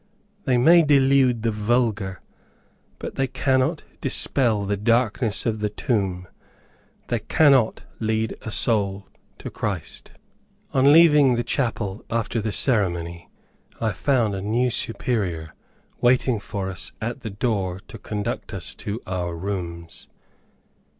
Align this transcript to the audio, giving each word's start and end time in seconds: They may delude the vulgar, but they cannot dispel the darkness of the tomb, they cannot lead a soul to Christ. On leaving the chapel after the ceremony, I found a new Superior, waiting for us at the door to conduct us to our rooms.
They 0.45 0.57
may 0.57 0.81
delude 0.81 1.43
the 1.43 1.51
vulgar, 1.51 2.21
but 2.97 3.17
they 3.17 3.27
cannot 3.27 3.83
dispel 4.01 4.65
the 4.65 4.75
darkness 4.75 5.45
of 5.45 5.59
the 5.59 5.69
tomb, 5.69 6.27
they 7.09 7.19
cannot 7.19 7.83
lead 7.99 8.35
a 8.41 8.49
soul 8.49 9.07
to 9.37 9.51
Christ. 9.51 10.13
On 10.73 10.91
leaving 10.91 11.35
the 11.35 11.43
chapel 11.43 12.03
after 12.09 12.41
the 12.41 12.51
ceremony, 12.51 13.29
I 13.79 13.91
found 13.91 14.33
a 14.33 14.41
new 14.41 14.71
Superior, 14.71 15.53
waiting 15.99 16.39
for 16.39 16.71
us 16.71 16.93
at 16.99 17.19
the 17.19 17.29
door 17.29 17.79
to 17.87 17.99
conduct 17.99 18.55
us 18.55 18.73
to 18.73 19.03
our 19.05 19.35
rooms. 19.35 20.07